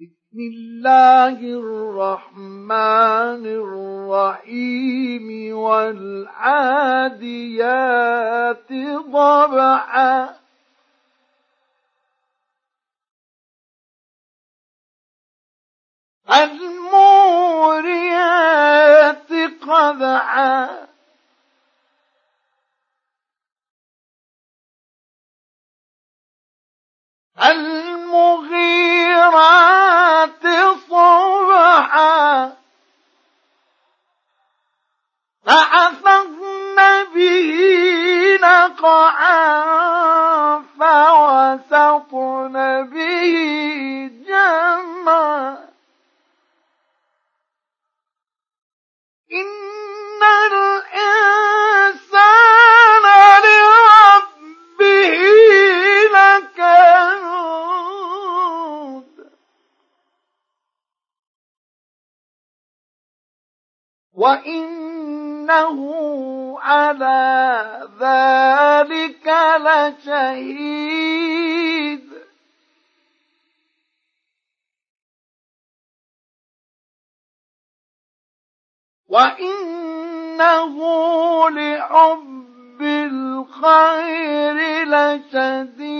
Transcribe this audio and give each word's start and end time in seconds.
بسم 0.00 0.38
الله 0.40 1.38
الرحمن 1.60 3.44
الرحيم 3.60 5.28
والعاديات 5.56 7.12
ضبحا 9.12 10.36
الموريات 17.50 19.32
قدعا 19.68 20.89
نقعا 38.80 40.60
فوسطن 40.78 42.54
به 42.92 43.34
جمعا 44.26 45.68
إن 49.32 50.22
الإنسان 50.52 51.84
لربه 53.44 55.12
لكنود 56.12 57.50
وإنه 65.50 66.58
على 66.60 67.88
ذلك 68.00 69.26
لشهيد. 70.06 70.90
وإنه 79.08 80.76
لحب 81.50 82.82
الخير 82.82 84.56
لشديد. 84.84 85.99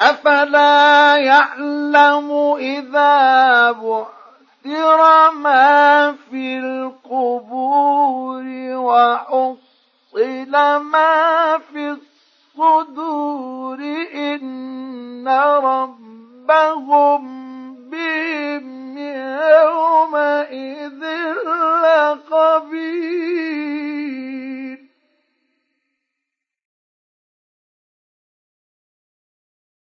أفلا 0.00 1.16
يعلم 1.16 2.54
إذا 2.58 3.72
بعثر 3.72 5.30
ما 5.30 6.12
في 6.30 6.58
القبور 6.58 8.44
وحصل 8.76 9.56
ما 10.78 11.58
في 11.72 11.96
الصدور 12.56 13.78
إن 14.14 15.28
ربهم 15.62 17.05